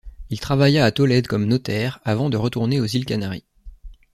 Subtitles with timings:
[0.31, 3.43] Il travailla à Tolède comme notaire avant de retourner aux Îles Canaries.